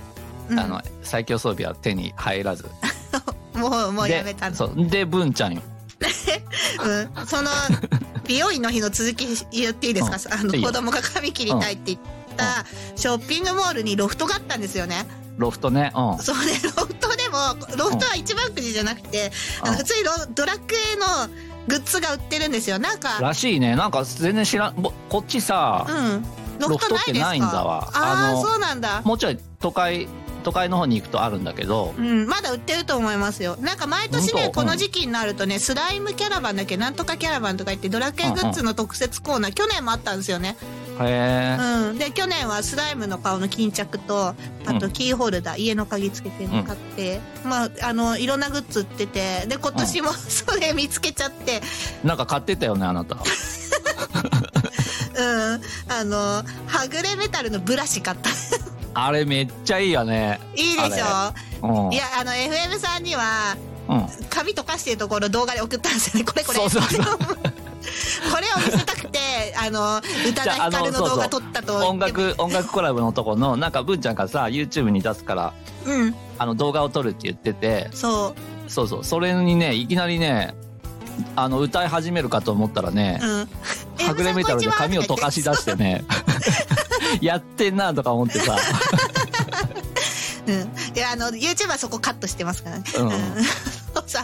[0.53, 0.59] うん。
[0.59, 2.69] あの最強装備は手に入らず。
[3.53, 4.55] もう、もうでやめたの？
[4.55, 4.87] そう。
[4.87, 5.61] で文ちゃんよ。
[6.83, 7.27] うん。
[7.27, 7.51] その、
[8.27, 10.67] 美容院の日の続き言っていいですか、あの、いいよ。
[10.67, 11.99] 子供が髪切りたいって言っ
[12.35, 15.05] た、ショッピングモールにロフトがあったんですよね。
[15.37, 15.91] ロフトね。
[15.95, 16.19] うん。
[16.19, 17.37] そうね、 ロフトでも、
[17.77, 19.71] ロフトは一番くじじゃなくて、あうん。
[19.73, 21.33] の普通にロドラッグへの
[21.67, 22.79] グッズが売ってるんですよ。
[22.79, 23.75] なんか、らしいね。
[23.75, 24.81] なんか全然知らん。
[24.81, 26.25] ぼこっちさ、うん。
[26.59, 27.89] ロフトないんだわ。
[27.93, 29.01] あああのそうなんだ。
[29.03, 30.07] もうちょい都会
[30.43, 33.57] 都会の方に行くとあるんだけどうん、まだ売ってると思いますよ。
[33.59, 40.57] なんか毎年ね、この時期になるとね、スライムキャラバンだっけ、なんとかキャラバンとか言って、ドラクエグッズの特設コーナー、去年もあったんですよね。
[41.01, 41.97] へえ、うん。
[41.97, 44.35] で、去年はスライムの顔の巾着と、あ
[44.79, 46.63] とうんキーホルダー、家の鍵つけて買っ
[46.95, 51.61] て、まあ、あの、いろんなグッズ売ってて、で、今年もそれ見つけちゃって、
[52.03, 53.17] なんか買ってたよねあなた
[55.15, 55.61] うん。
[55.89, 56.43] あの、は
[56.89, 58.29] ぐれメタルのブラシ買った。
[58.93, 63.55] あれめっちゃいいよねいいでしあょうんいや、あの、FM さんには、
[63.89, 66.25] うん髪溶かしてるところ動画で送ったんですよね。
[66.25, 66.57] これこれ。
[66.59, 69.19] そうそうそう これを見せたくて、
[69.61, 71.99] あの、宇多田ヒカルの動画撮ったと言音。
[71.99, 75.53] 楽音楽コラボのとこのなんか文ちゃんがさ YouTube に出すから
[75.85, 76.15] うん。
[76.37, 78.33] あの動画を撮るって言っててそ
[78.67, 78.71] う。
[78.71, 80.55] そうそうそれにねいきなりね
[81.35, 83.49] あの歌い始めるかと思ったらね、うん。
[84.07, 86.05] はぐれメタルで髪を溶かし出してね
[87.21, 88.57] やってんなとか思ってさ、
[90.47, 90.55] うん。
[90.95, 92.83] いや、あの、YouTube はそこカットしてますからね。
[92.97, 93.11] うん。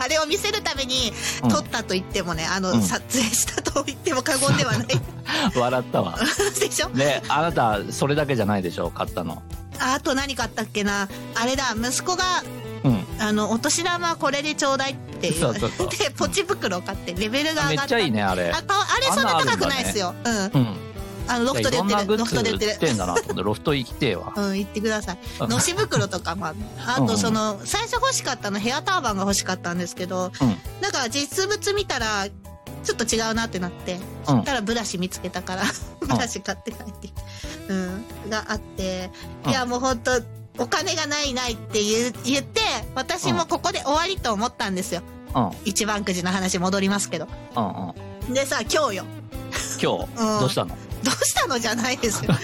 [0.02, 1.49] あれを見せるためにうん。
[1.49, 2.82] 撮ったと言ってもね、あの、うん。
[2.84, 4.88] 撮影したと言っても過言ではない。
[5.56, 6.19] 笑ったわ。
[6.60, 6.89] でしょ？
[6.89, 9.41] であなたそれだけじゃないでしょ買ったの。
[9.80, 11.08] ああと何買ったっけな。
[11.36, 12.43] あれだ息子が
[12.84, 13.06] うん。
[13.19, 15.54] あのお年玉これでちょうだいっていう。
[15.54, 17.89] でポチ袋を買ってレベルがめっ上がった。
[17.89, 18.49] ちゃいいねあれ。
[18.52, 20.13] あかあれそんな高くないですよ。
[20.25, 20.45] うん。
[20.54, 20.88] うん
[21.30, 22.18] あのロフトで売ってる。
[22.18, 23.76] ロフトで売ってる売ってんだなと思ってロフト。
[23.76, 25.18] 行きてうん、言ってください。
[25.42, 25.50] うん。
[25.50, 26.58] のし袋とかもある。
[26.86, 30.48] あとその、最初欲しかったのヘアターバンが欲しかったんですけど、うん。
[30.82, 32.28] なんか実物見たら、
[32.84, 34.02] ちょっと違うなってなって、うん。
[34.26, 35.63] そしたらブラシ見つけたから、
[36.00, 37.10] ブラシ買って帰って、
[37.70, 39.12] うん、があって、
[39.46, 39.52] うん。
[39.52, 40.12] いやもうほんと、
[40.58, 42.62] お金がないないって言う言って、
[42.96, 45.04] 私もここで終わりと思ったんですよ。
[45.36, 45.52] うん。
[45.63, 47.28] 一番くじの話戻りますけど。
[47.56, 47.89] うん
[48.28, 48.34] うん。
[48.34, 49.06] でさ、今日よ。
[49.82, 50.39] 今日、うん。
[50.39, 50.76] どうしたの？
[51.10, 51.60] どうしたの？
[51.60, 52.32] じゃないですよ。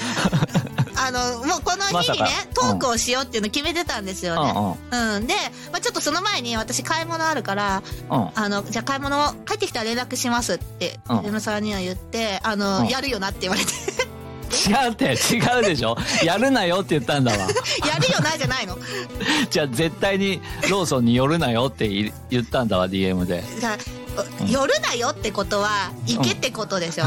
[0.97, 4.53] あの、もうこの日にねトークをしようっていうの決めてたんですよね。
[4.91, 5.15] うん。
[5.17, 5.27] うん。
[5.27, 5.33] で、
[5.71, 8.21] まあ、ちょっとその前に私買い物あるから、うん。
[8.21, 11.41] うんあの、じゃあ買い物帰ってきたら連絡しますって、うん。
[11.41, 12.87] さんには言って、あの、うん。
[12.87, 13.71] やるよなって言われて、
[14.69, 15.97] 違うって違うでしょ？
[16.23, 17.37] やるなよって言ったんだわ。
[17.85, 18.77] やるよなじゃないの。
[19.49, 23.43] じゃあ絶対にローソンに寄るなよって言言ったんだわ DM で。
[23.59, 27.05] じゃあ、寄るなよってことは、行けってことでしょ。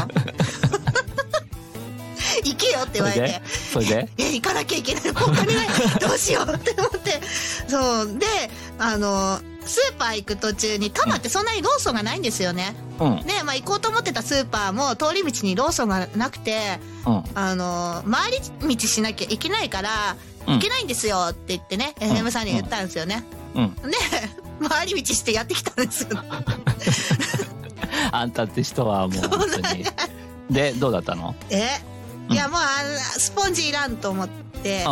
[2.41, 4.09] 行けよって言われてそれで？
[4.17, 5.03] 行かなきゃいけない。
[5.09, 5.67] お金ない。
[5.99, 7.19] どうしようって思って。
[7.67, 8.17] そう。
[8.17, 8.25] で、
[8.77, 12.75] あの、スーパー行く途中に、多摩ってそんなにローソンがないんですよね。
[12.99, 20.15] うんで、まあ行こうと思ってたスーパーも通り道にローソンがなくて、うんあの、回り道しなきゃいけないから、
[20.47, 23.23] うん行けないんですよって言ってね、ん FM さんに言ったんですよね。
[23.55, 23.81] うんで、
[24.67, 26.09] 回り道してやってきたんですよ。
[28.11, 29.85] あんたって人はもう本当に
[30.49, 31.35] でどうだったの？
[31.49, 31.67] え？
[32.29, 34.29] いや、もうあの、スポンジいらんと思っ
[34.63, 34.85] て、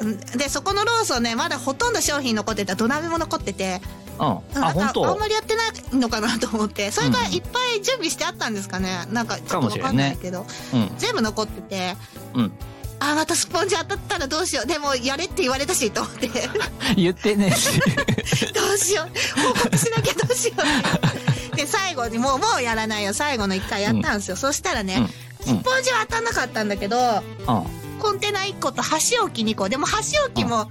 [0.00, 0.20] うん。
[0.38, 3.80] で、そこのローソンね、まだほとんど商品残ってた土鍋も残ってて、
[4.18, 4.24] うん。
[4.24, 5.62] あ本なんかあん当まりやってな
[5.96, 9.06] いのかなと思って、それがいっぱい準備してあったんですかね。
[9.10, 10.90] なんかちょっとわかんないけど、うん。
[10.98, 11.96] 全部残ってて、
[12.34, 12.52] うん。
[12.98, 14.66] あ、またスポンジ当たったらどうしよう。
[14.66, 16.30] でも、やれって言われたし、と思って、
[16.96, 17.52] 言ってね。
[17.52, 19.40] え しどうしよう。
[19.40, 20.54] 報告しなきゃどうしよ
[21.52, 21.56] う。
[21.56, 23.12] で、最後に、もう、もうやらないよ。
[23.12, 24.36] 最後の一回やったんですよ。
[24.36, 25.08] そしたらね、
[25.46, 29.68] スポンジは当たんなかったんだけど、うんコンテナ1個と箸置き2個。
[29.70, 30.70] でも箸置きも、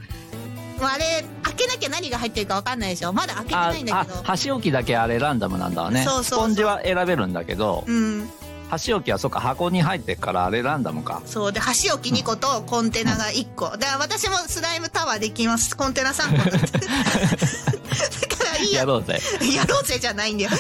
[0.80, 3.14] あれ、開けなきゃ何が入ってるか分かんないでしょ。
[3.14, 4.24] まだ開けてあないんだけどあ。
[4.24, 8.30] 箸置きだけあれランダムなんだわねそうそうそうスポンジは選べるんだけどうん。
[8.70, 11.52] 箸置きはそっか箱に入ってっからあれランダムかそう。
[11.52, 13.66] で、箸置き2個とコンテナが1個。
[13.70, 15.76] だから私もスライムタワーできます。
[15.76, 16.50] コンテナ3個。
[16.52, 16.68] だか
[18.54, 19.20] らいいや、やろうぜ
[19.56, 20.50] やろうぜじゃないんだよ。
[20.50, 20.58] で、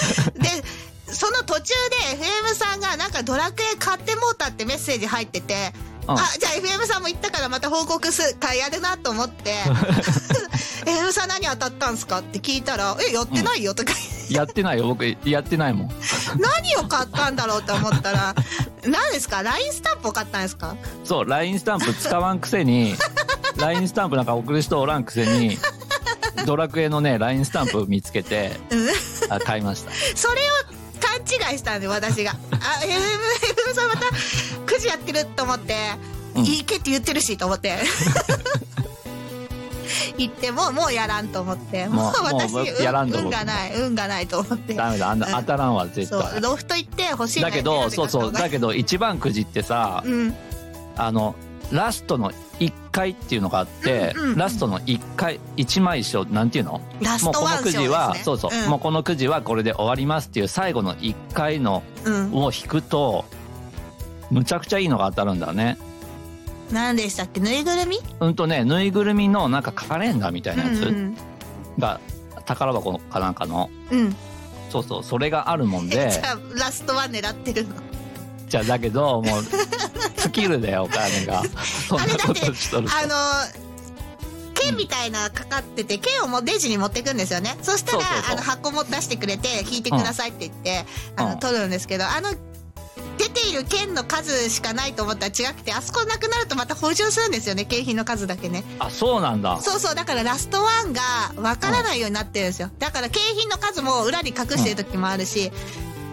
[1.26, 5.74] その途中で FM さんがなんかドラクエ買ってもうたってメッセージ入ってて、
[6.08, 6.20] うん。
[6.20, 9.56] あ、じゃあ FM さんも行ったからまた報告す、かやるなと思って、
[10.86, 13.94] FM さん何当たったんすかって聞いたら、え、やってないよとか。
[13.94, 14.86] 言って、やってないよ。
[14.88, 15.90] 僕やってないもん。
[16.40, 18.36] 何を買ったんだろうと思ったら、
[18.86, 20.76] 何ですか ?LINE スタンプを買ったんですか？
[21.04, 22.96] そう LINE スタンプ使わんくせに
[23.58, 25.58] LINE スタンプなんか送る人おらんくせに
[26.46, 28.90] ドラクエのね LINE スタンプ見つけてうん。
[29.30, 29.92] あ買いました。
[30.16, 30.75] それを勘
[31.36, 32.32] 違いしたんで、私が。
[32.32, 32.36] あ、
[32.84, 32.96] FM、
[33.76, 35.76] さんまた9時やってると思って、
[36.10, 37.78] うんいいけって言ってるしと思って。
[40.18, 41.88] 言っても、もうやらんと思って。
[41.88, 44.74] もう私、運僕がない、運がないと思って。
[44.74, 50.36] ダメだあんなうん当たらんわ絶対ロフト行って欲しいのだけどそうそうだけど一番くじってさうん。
[50.98, 51.36] あの
[51.72, 56.82] ラストの1回っていうのがあって、うんうんうんラストの1回1枚賞なんていうの？
[57.02, 57.84] ラスもうこのくトワン賞です、ね。
[57.84, 62.34] じは、そうそう、んもうこのくじはこれで終わりますっていう最後の1回のうん。
[62.34, 63.26] を引くと
[64.30, 65.78] むちゃくちゃいいのが当たるんだね
[66.72, 67.40] 何でしたっけ？
[67.40, 68.00] ぬいぐるみ？
[68.20, 71.18] うんとねぬいぐるみのなんかカレンダーみたいなやつうん
[71.80, 72.00] が
[72.46, 74.00] 宝箱かなんかのうん。
[74.00, 74.16] うん。
[74.70, 77.76] そうそうそれがあるもん じでゃあ、ラストワン狙ってるの。
[78.50, 79.44] じゃあだけどもう
[80.26, 81.44] スキルだよお金が。
[81.88, 82.96] そんなことしとると。
[82.96, 83.16] あの、
[84.54, 87.58] 剣みたいなかかってて、剣をもうレジに持ってくんですよね。
[87.62, 90.86] そしたら、あの、箱も出してくれて、引いてくださいって言って、
[91.16, 91.40] あの、うん。
[91.40, 92.34] 取るんですけど、あの、
[93.18, 98.64] 出ている剣の数しかないと思ったら違くて、あそこなくなるとまた補充するんですよね、景品の数だけね。
[98.80, 99.60] あそうなんだ。
[99.62, 101.02] そうそう、だからラストワンが
[101.42, 102.72] わからないようになってるんですよ。
[102.80, 105.52] だから景品の数も裏に隠してる時もあるし、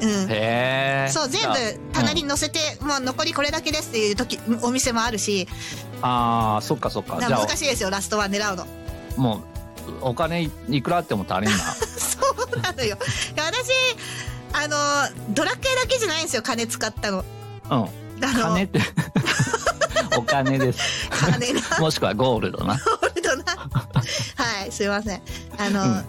[0.02, 0.30] うん。
[0.30, 5.48] へえそう、全部棚に載せて、もう残りこれだけですっていう時、お店もあるし、
[6.02, 7.16] ああそっかそっか。
[7.18, 8.64] だか難しいですよ、ラストワン狙うの。
[8.64, 8.66] あ
[9.16, 9.42] もう
[10.00, 11.58] お金いいくらあっても足りんな。
[11.74, 12.18] そ
[12.56, 12.96] うなのよ。
[13.36, 13.72] 私、
[14.52, 17.24] あの、ドラクエだけじゃないんですよ、金使ったの。
[17.70, 17.88] うん。
[18.20, 18.80] 金って。
[20.16, 21.08] お金です。
[21.10, 22.74] 金な、 もしくはゴールドな。
[22.74, 23.44] ゴールドな。
[24.36, 25.22] はい、すいません。
[25.58, 26.02] あの、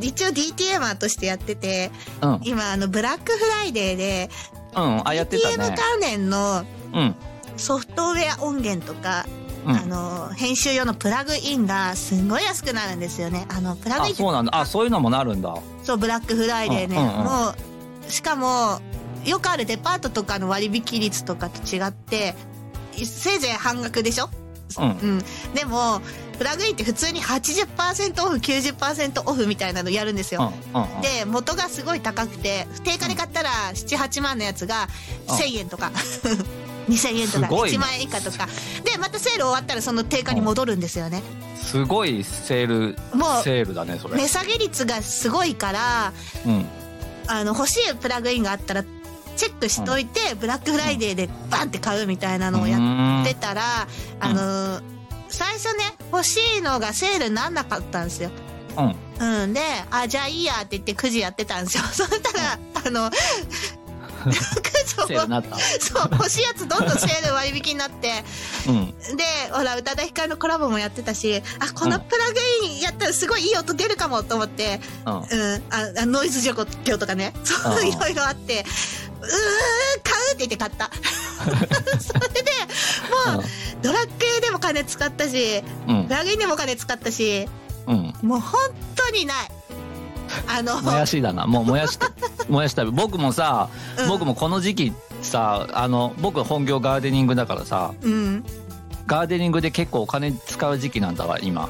[0.00, 1.90] 一応 DTMer としてやってて、
[2.22, 2.40] うん。
[2.42, 4.30] 今、あの、ブラックフライデーで、
[4.76, 7.14] うんあやってた DTM ね関連のうん。
[7.56, 9.26] ソフトウェア音源とか、
[9.66, 9.76] うん。
[9.76, 13.46] あの、編集用のプラグインがすんごい安くなるんですよね。
[13.48, 14.58] あの、プラグインあそうなんだ。
[14.58, 15.54] あそういうのもなるんだ。
[15.82, 16.96] そう、ブラックフライデーね。
[16.96, 17.24] うんうんうん。
[17.24, 17.54] も
[18.08, 18.80] う、しかも、
[19.24, 22.34] よくあるデパートとかの割引率とかと違って、
[22.92, 24.28] せいぜい半額でしょ
[24.78, 24.88] うん。
[24.90, 25.24] うん。
[25.54, 26.00] でも、
[26.38, 30.52] プラグインって普通に80%オフ、90%オフみたいなのやるんですうんよ。
[31.02, 34.88] で、元がすごい高くて、定価で買ったら7、8万のやつが
[35.28, 35.34] うん。
[35.34, 35.90] 1000円とか。
[36.88, 37.78] 2000円とかすごいね。
[37.78, 38.46] 1万円以下とか。
[38.84, 41.22] でまたセール終わったらその定価に戻るんですよね。
[41.62, 44.16] すごいセールもうセールだねそれ。
[44.16, 46.12] 値下げ率がすごいから
[46.46, 46.66] うん。
[47.26, 48.84] あの欲しいプラグインがあったら
[49.36, 52.78] チェックしといて、ブラックフライデーでバンって買うみたいなのをや
[53.22, 53.62] ってたら、
[54.20, 54.94] あのー
[55.34, 58.30] 最初ね、欲しいのがセールになんなかったんですよ。
[58.78, 59.42] うん。
[59.42, 59.52] うん。
[59.52, 61.82] で、あ、じゃあいいやって言ってくじやってたんですよ。
[61.92, 63.10] そしたら、あの。
[65.80, 68.24] そう、欲しいやつどんどんセール割引になって、
[68.68, 68.86] うん。
[69.16, 75.14] で、ほら、宇多田ヒカルのコラボもやってたし、あ、このプラグインやったらすごいいい音出るかもと思って、うん。
[75.14, 78.64] うん、あ、あノイズ除去とかね、そううんいろいろあって、
[79.24, 80.90] うー、買うって言って買った。
[82.00, 82.42] それで、
[83.34, 83.44] もう、
[83.82, 86.12] ドラッグ系でも金使ったし、うんプ。
[86.14, 87.48] ラグインでも金使ったし、
[87.86, 88.14] うん。
[88.22, 88.60] もう本
[88.96, 89.36] 当にない。
[90.48, 91.46] あの、もやしだな。
[91.46, 91.98] もうもやし、
[92.48, 92.84] もやした。
[92.90, 98.44] 僕もさ、うん僕もこの時期さ、あの、僕本業ガーデニングだからさ、うん。
[99.06, 101.68] ガーデニングで結構お金使う時期なんだわ、今。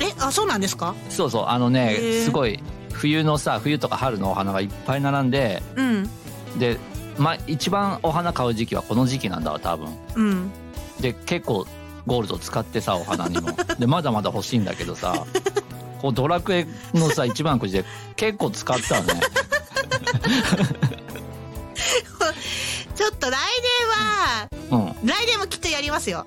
[0.00, 0.94] え、あ、そうなんですか？
[1.10, 6.10] そうそう、あのねすごい、冬のさ、冬とか春のお花がいっぱい並んで、うん。
[6.58, 6.78] で、
[7.18, 9.88] まあ、一番お花買う時期はこの時期なんだわ、多分。
[10.16, 10.50] うん。
[11.00, 11.66] で、結構、
[12.06, 13.50] ゴールド使ってさ、お花にも。
[13.78, 15.24] で、まだまだ欲しいんだけどさ、
[16.00, 17.84] こうドラクエのさ、一番くじで
[18.16, 19.20] 結構使ったわね。
[22.94, 23.38] ちょっと来
[24.70, 25.08] 年は、うん。
[25.08, 26.26] 来年もきっとやりますよ。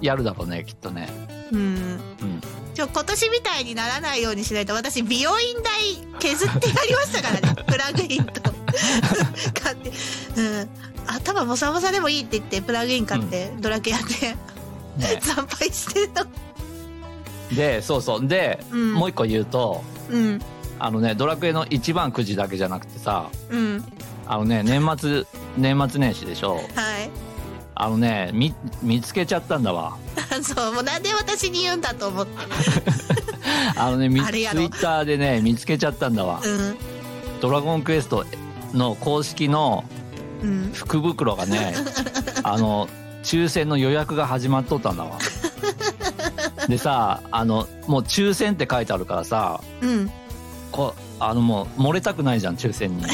[0.00, 1.08] やるだろうね、きっとね。
[1.52, 1.58] うん。
[1.60, 2.42] うん。
[2.74, 5.72] ちょ、今年みたいにならないようにしないと、私、美容院代
[6.18, 7.62] 削ってやりましたからね。
[7.66, 8.42] プラグインと。
[9.62, 9.92] 買って。
[10.36, 10.68] うん。
[11.06, 14.36] 頭ボサボサでもいいって言って、プラグイン買って、ドラケやって、
[14.96, 16.26] ね、 惨敗してるの。
[17.54, 18.26] で、そうそう。
[18.26, 20.40] で、うんもう一個言うと、うん。
[20.78, 23.84] あのね、ドラクエの一番くじだけじゃなくてさ、うん。
[24.26, 25.24] あのね、年末、
[25.56, 26.56] 年末年始でしょ。
[26.56, 27.10] はい。
[27.74, 29.96] あのね、み、見つけちゃったんだわ。
[30.42, 32.32] そう、もうなんで私に言うんだと思って。
[33.76, 36.40] あのね、みツイッターでね、見つけちゃったんだわ。
[36.44, 36.76] うん。
[37.40, 38.24] ドラゴンクエスト
[38.72, 39.84] の公式の
[40.42, 40.70] うん。
[40.74, 41.74] 福袋がね、
[42.42, 42.88] あの、
[43.22, 45.18] 抽選の予約が始まっとったんだわ。
[46.68, 50.10] でさ、あの、もう抽選って書いてあるからさ、うん。
[50.70, 53.04] こう、あのもう漏れたくないじゃん、抽選に。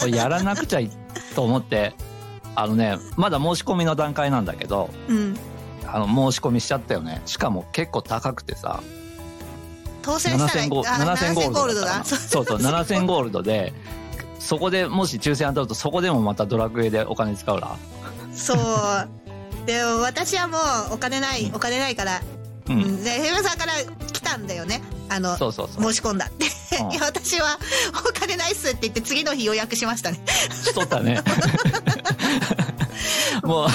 [0.00, 0.90] これやらなくちゃい
[1.34, 1.94] と思って、
[2.54, 5.36] あのね、まだ申し込みの段階なんだけど、うん。
[5.86, 7.22] あの、申し込みしちゃったよね。
[7.26, 8.82] しかも結構高くてさ、
[10.02, 13.72] 当選したら、7000ゴあ7000ゴールドだそうそうそう、 7000ゴールドで、
[14.38, 17.76] そこでもし抽選当たると、そこでもまたドラクエでお金使うら。
[18.34, 18.56] そう。
[19.66, 20.58] でも私はも
[20.90, 22.20] うお金ない、お金ないから、
[22.68, 22.72] う。
[22.72, 23.04] うんん。
[23.04, 23.72] で、ヘムさんから
[24.12, 24.82] 来たんだよね。
[25.12, 25.92] あの、そうそうそう。
[25.92, 26.46] 申し込んだって。
[26.46, 26.52] うん
[26.92, 27.58] いや、私は
[27.92, 30.18] お金ないっすって言って次の日予約しましたね。
[30.50, 31.20] しとったね。
[33.42, 33.68] もも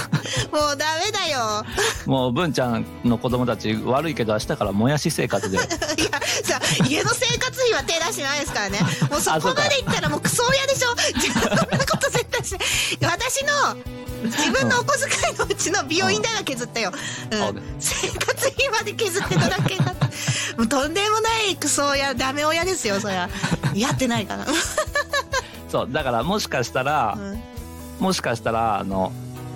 [0.74, 1.64] うダメだよ。
[2.06, 5.58] う、もう、文ちゃんの子供たち悪いけど明日からもやし生活で。
[5.58, 5.66] いや、
[6.44, 8.80] さ、家の生活費は手出してないですからね。
[9.10, 10.90] もうそこまで行ったらもうクソ親でしょ
[13.02, 13.76] 私の、
[14.24, 16.92] 自分のお小遣いのうちの美容院代は削ったよ。
[17.32, 17.52] うんあ。
[17.80, 19.94] 生活費まで削ってただけだ。
[20.58, 23.30] もうとんでもないクソ親、ダメ親ですよ、そりゃ。
[23.76, 24.46] やってないから。
[25.70, 27.44] そう、だからもしかしたらう、ん。
[28.00, 29.12] もしかしたら、あの、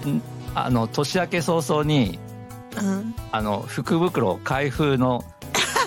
[0.05, 0.21] ん
[0.53, 2.19] あの、年明け早々に、
[2.79, 3.15] うん。
[3.31, 5.23] あの、福袋開封の、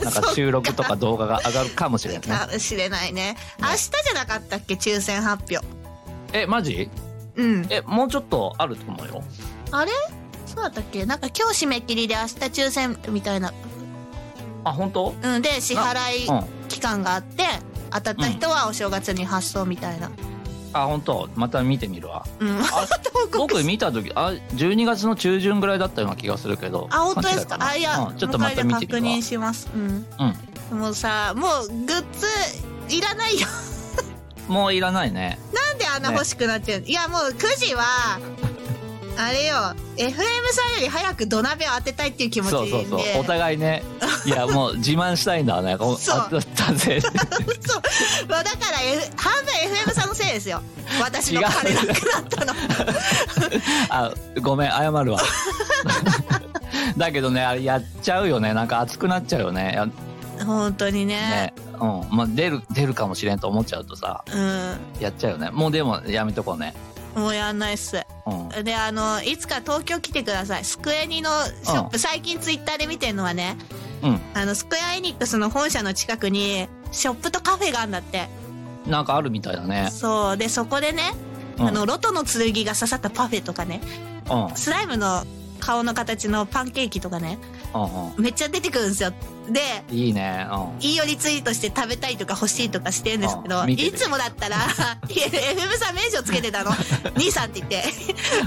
[0.02, 2.26] なんか 収録とか動画が上がるかもしれんね。
[2.26, 3.36] かもしれないね。
[3.60, 4.74] 明日じゃなかったっけ？
[4.74, 5.64] 抽選発表。
[6.34, 6.90] え、マジ？
[7.36, 7.66] うん。
[7.70, 9.22] え、もうちょっとあると思うよ。
[9.70, 9.92] あれ？
[10.46, 11.06] そうだったっけ？
[11.06, 12.26] なんか今日締め切りで明日
[12.62, 13.52] 抽選みたいな。
[14.64, 15.14] あ、本当？
[15.22, 15.42] うん。
[15.42, 16.68] で、支払いうん。
[16.68, 17.44] 期間があって、
[17.90, 20.10] 当たった人はお正月に発送みたいな。
[20.72, 21.28] あ、本当？
[21.36, 22.26] また見てみるわ。
[22.40, 22.58] うん。
[22.60, 22.64] あ
[23.38, 26.88] 僕見た時、あ、12月の中旬ぐらいだったような気がするけど。
[26.90, 27.58] あ、本当ですか？
[27.60, 29.08] あ、いや、うんちょっとまた見てみ確るわ。
[29.16, 29.68] 認します。
[29.74, 30.06] うん。
[30.72, 30.78] うん。
[30.78, 32.04] もうさ、もうグッ
[32.88, 33.46] ズいらないよ。
[34.48, 35.38] もういらないね。
[35.52, 35.60] な
[35.98, 37.84] んであんな欲しくなっちゃうの、いや、もう9時は、
[39.16, 39.54] あれよ、
[39.96, 42.56] FM さんより早く土鍋を当てたいっていう気持ちで。
[42.56, 43.20] そうそうそう。
[43.20, 43.82] お互いね。
[44.26, 45.76] いや、もう自慢したいんだね。
[45.78, 47.00] そうあったぜ。
[47.00, 47.12] そう。
[48.28, 50.62] まあだから、F、半分 FM さんのせいですよ。
[51.00, 52.54] 私の金なくなったの。
[53.90, 55.20] あ、ごめん、謝るわ。
[56.96, 58.52] だけどね、あれやっちゃうよね。
[58.52, 59.72] なんか熱くなっちゃうよね。
[59.74, 59.86] や
[60.44, 61.14] 本当にね。
[61.14, 61.54] ね。
[61.80, 62.16] うん。
[62.16, 65.50] まあ、出る、出るかもしれんと思っちゃうとさ、うやっちゃうよね。
[65.50, 66.74] もうでも、やめとこうね。
[67.16, 67.18] ん。
[67.20, 68.04] もうやんないっす。
[68.26, 68.64] うん。
[68.64, 70.64] で、あの、いつか東京来てください。
[70.64, 73.56] スクエニのショップ、最近ツイッターで見てるのはね、
[74.02, 74.20] うん。
[74.34, 78.28] あの、スクエアエニックスの本社の近くに、ショップとカフェがあるんだって。
[78.86, 79.88] なんかあるみたいだね。
[79.90, 80.36] そう。
[80.36, 81.14] で、そこでね、
[81.58, 81.68] うん。
[81.68, 83.80] あの、ロトの剣が刺さったパフェとかね、
[84.30, 84.56] うん。
[84.56, 85.24] スライムの
[85.64, 87.38] 顔の形のパンケーキとかね、
[87.72, 89.12] うんめっちゃ出てくるんですよ。
[89.48, 89.96] で、うん。
[89.96, 90.46] いいね。
[90.50, 90.82] うん。
[90.82, 94.56] いいよリツイートして食べたいとか欲しいとかしてるんですけど、あ見てるいつもだったら、
[95.08, 96.70] いや FM さん名称つけてたの。
[97.16, 97.82] 兄さんって言って。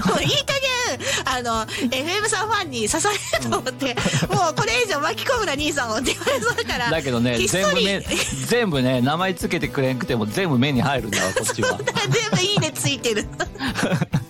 [0.08, 3.96] もういい加減、あの、FM さんファンに刺されると思って、
[4.28, 6.90] もうこれ以上巻き込むな兄さんをって言われそうだから。
[6.90, 8.04] だけどね、全部ね、
[8.46, 11.78] 全部ね、名前つけてくれんくても全部目に入るんだわ、こっちは。
[12.08, 13.26] 全部いいねついてる。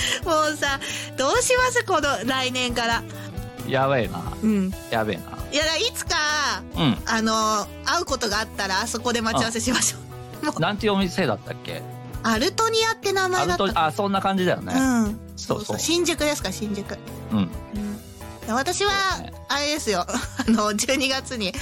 [0.24, 0.78] もうさ、
[1.16, 1.84] どうします？
[1.84, 3.02] この来年から。
[3.66, 4.22] やべえな。
[4.42, 4.72] うん。
[4.90, 5.20] やべえ
[5.52, 6.82] いや、いつか、な。
[6.82, 7.02] うん。
[7.06, 9.98] あの、会うことがあったら、あそこで待ち合わせしましょ
[10.56, 10.60] う。
[10.60, 11.82] なんていうお店だったっけ？
[12.22, 13.86] アルトニアって名ア前だった。
[13.86, 14.74] あ、そんな感じだよね。
[14.74, 15.20] うん。
[15.36, 16.98] そうそう新宿ですか、新宿。
[17.32, 17.38] うん。
[17.38, 17.50] うん。
[18.48, 18.54] うん。
[18.54, 20.04] 私はね、あれですよ。
[20.08, 21.54] あの、12月に、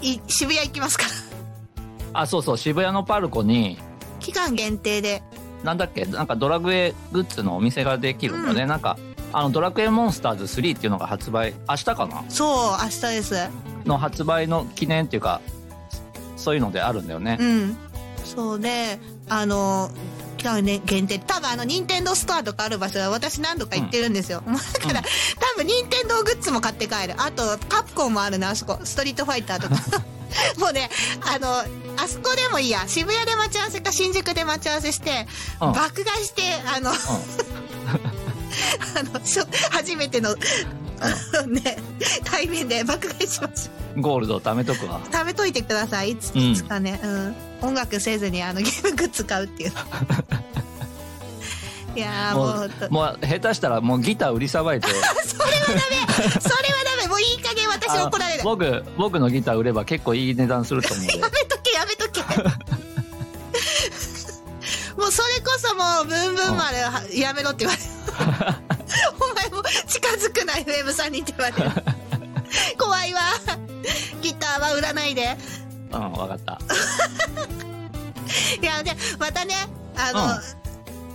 [0.00, 2.20] い渋谷行きますから。
[2.22, 3.78] あ、そうそう、渋谷のパルコに、
[4.20, 5.22] 期間限定で。
[5.62, 8.66] なんだっけ、なんかドラクエグッズのお店ができるんだよね。
[8.66, 8.96] なんか、
[9.32, 12.24] あの、ドラクエモンスターズ3っていうのが発売、明日かな？
[12.28, 13.34] そう、明日です。
[13.84, 15.40] の発売の記念っていうか、
[16.36, 17.44] そういうのであるんだよねう。
[17.44, 17.76] ん。
[18.24, 19.90] そうで、あの、
[20.36, 21.18] 期間ね限定。
[21.18, 24.42] 多分あの、ニンテンドーストアとかある場所は私何度か行ってるんですよ。
[24.46, 27.14] だから、多分ニンテンドーグッズも買って帰る。
[27.18, 28.78] あと、カプコンもあるな、あそこ。
[28.84, 29.74] ストリートファイターとか。
[30.58, 30.88] もうね、
[31.22, 31.64] あの、
[32.00, 32.86] あそこでもいいや。
[32.86, 35.26] 渋谷で待ち合わせか新宿で待ち合わせして、
[35.60, 36.94] うん爆買いして、あの、 あ
[39.18, 41.78] の、しょ初めての、ね、
[42.24, 43.96] 対面で爆買いしましょう。
[43.96, 44.02] うん。
[44.02, 45.00] ゴールドを貯めとくわ。
[45.12, 46.10] 食べといてください。
[46.12, 47.34] いつ、うんいつかね、うん。
[47.62, 49.72] 音楽せずにあのゲームグッズ買うっていう。
[51.96, 55.04] いやーもうもう、下手したらもうギター売りさばいて、 それは
[55.66, 55.80] ダメ
[56.40, 58.44] それはダメもういい加減私あの怒られる。
[58.44, 61.18] 僕、僕のギター売れば結構いい値段すると思うで。
[61.18, 61.57] やめと
[62.12, 62.20] け。
[64.96, 67.88] もうそれこそもうブンブン丸はやめろって言われる。
[69.20, 71.70] お前も近づくな FM さんにって言われる。
[72.76, 73.20] 怖いわ。
[74.22, 75.38] ギターは売らないで。
[75.92, 76.58] うん、わかった。
[78.60, 80.40] いやでまたねあの、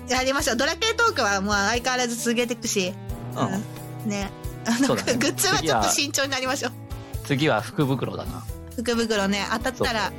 [0.08, 0.58] やりましょう。
[0.58, 2.94] ドラクエトークはもう相変わらず続けていくし、
[3.36, 3.48] うん。
[3.48, 3.50] う
[4.08, 4.10] ん。
[4.10, 4.32] ね。
[4.66, 5.04] あのね。
[5.16, 6.72] グッズはちょっと慎重になりましょう。
[7.26, 8.44] 次は福袋だな。
[8.76, 10.12] 福袋ね当たったら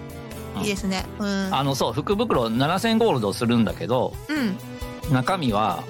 [0.61, 1.05] いいですね。
[1.19, 1.49] うん。
[1.55, 5.13] あの、そう、福袋7000ゴールドするんだけど、うん。
[5.13, 5.85] 中身は、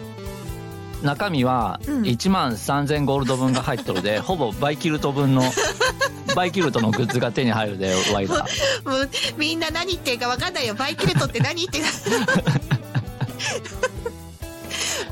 [1.02, 2.02] 中身はうん。
[2.02, 5.42] 1万3000ゴールド分が入っとるで、 ほぼバイキルト分の、
[6.34, 8.90] バイキルトのグッズが手に入るで、ワイダー。
[8.90, 10.74] もうみんな何言ってるか分かんないよ。
[10.74, 11.90] バイキルトって何言ってるも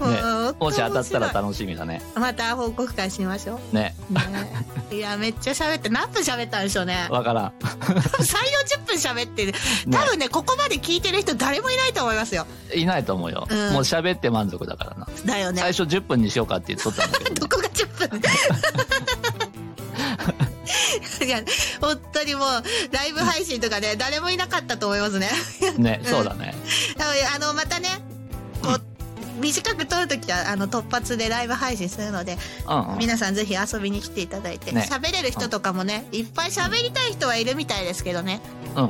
[0.08, 2.02] ねうもし当たったら楽しみだね。
[2.16, 3.94] いまた報告会しましょね。
[4.10, 7.08] う、ね、いやめっちゃ喋って何分喋ったんでしょうね。
[7.10, 7.52] わからん。
[7.58, 8.02] 多分3 4
[8.78, 9.52] 0分喋ってる。
[9.90, 12.46] 多分ねここまで聞いてる人誰もいないと思いますよ。
[12.74, 13.46] いないと思うよ。
[13.50, 13.72] うん。
[13.72, 15.08] もう喋って満足だからな。
[15.24, 15.60] だよね。
[15.60, 18.22] 最初10分にしようかって言っとったんだけど、 どこが10分？
[21.26, 21.42] いや
[21.80, 22.44] 本当にもう
[22.92, 25.28] ライブ配信とかね誰もいなかったと思いますね。
[25.78, 26.54] ね、そうだね。
[27.34, 28.01] あのまたね
[29.42, 32.98] 短く撮るときはあの突発でライブ配信するのでうんうん。
[32.98, 34.72] 皆さんぜひ遊びに来ていただいて。
[34.72, 34.86] ね。
[34.88, 38.40] 喋、れる人とかもねいっぱい喋りたい人はいるみたいですけどね、
[38.76, 38.88] うんう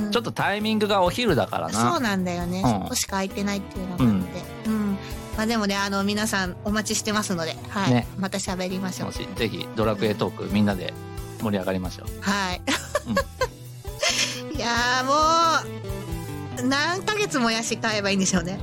[0.00, 0.08] うん。
[0.08, 0.10] ん。
[0.10, 2.00] ちょっとタイミングがお昼だからそうな。
[2.00, 2.70] なんだよね、うん。
[2.70, 4.68] そこしか空いてないっていうのがあって。
[4.68, 4.98] うん、
[5.36, 8.06] まあでもねあの皆さんお待ちしてますのではい、ね。
[8.18, 9.08] また喋りましょう。
[9.08, 10.92] もし、ぜひドラクエトークみんなで
[11.40, 12.08] 盛り上がりましょう。
[12.20, 12.62] はい、
[14.56, 18.58] いやーもう何ヶ月もやし買えばいいんでしょうね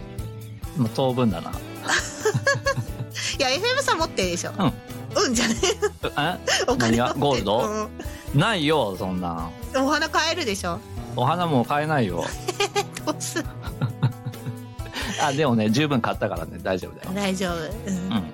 [0.79, 1.51] もう当分だな。
[1.51, 4.51] いや FM さん持ってるでしょ。
[4.57, 4.73] うん。
[5.25, 5.55] うんじゃね
[6.15, 6.37] あ
[6.67, 7.19] お金何が持って。
[7.19, 7.89] ゴールド？
[8.33, 8.39] うん。
[8.39, 9.49] ないよ、そんな。
[9.75, 10.79] お花買えるでしょ。
[11.15, 12.23] お花も買えないよ。
[13.05, 13.43] どうす
[15.21, 17.11] あ、でもね、十分買ったからね、大丈夫だよ。
[17.13, 17.95] 大丈夫、うん。
[17.95, 18.31] うん。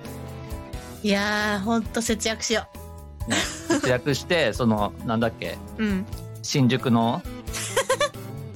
[1.02, 2.66] いやーほんと節約しよ
[3.26, 3.36] ね、
[3.68, 6.06] 節約して、 その、なんだっけ、ううん。
[6.42, 7.22] 新宿の、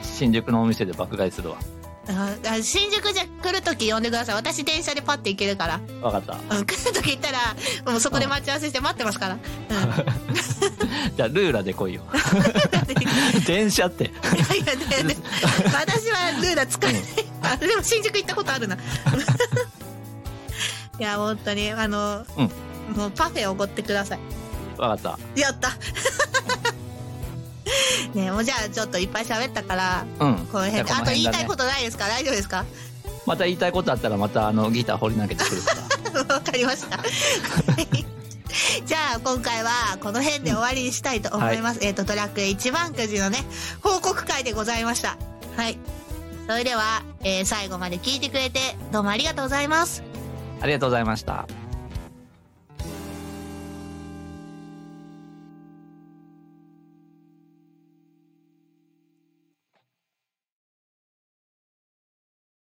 [0.03, 1.57] 新宿のお店で爆買いするわ。
[2.11, 4.35] ああ新宿じゃ来るとき呼んでください。
[4.35, 6.57] 私電車でパッて行けるから、わかった。
[6.57, 7.39] うん、来るとき行ったら
[7.91, 9.41] もうそこで待ち合わせして待ってますから、うん、
[11.17, 12.03] じゃあ、ルーラで来いよ。
[13.47, 14.05] 電車って。
[14.05, 14.13] いや
[14.55, 15.17] いやねね
[15.73, 17.03] 私はルーラ使えない、
[17.43, 18.77] あでも新宿行ったことあるな。
[20.99, 22.27] いや本当にあの、
[22.95, 24.19] もうパフェおごってください。
[24.77, 25.77] わかっやった
[28.15, 30.25] ねもうじゃあちょっといっぱい喋ったからた。
[30.25, 30.37] うん。
[30.47, 32.07] この辺でじゃあと言いたいことないですか？
[32.09, 32.65] 大丈夫ですか？
[33.27, 35.75] また言いたいことあったら、またあの、ギター掘り投げてくるか
[36.29, 36.35] ら。
[36.35, 36.99] わかりました。
[38.85, 41.81] じゃあ今回はこの辺で終わりにしたいと思います。
[41.83, 43.39] えっ、とトラック一番くじのね
[43.83, 45.17] 報告会でございました。
[45.57, 45.79] はい。
[46.49, 48.59] それでは、えー最後まで聞いてくれて
[48.91, 50.03] どうもありがとうございます。
[50.61, 51.47] ありがとうございました。